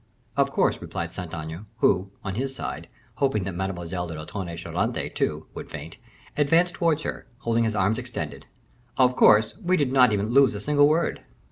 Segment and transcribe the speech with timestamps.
[0.35, 5.09] "Of course," replied Saint Aignan, who, on his side, hoping that Mademoiselle de Tonnay Charente,
[5.13, 5.97] too, would faint,
[6.35, 8.47] advancing towards her, holding his arms extended,
[8.97, 11.21] "of course; we did not even lose a single word."